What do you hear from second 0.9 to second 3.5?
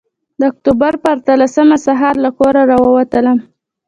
پر اتلسمه سهار له کوره راووتلم.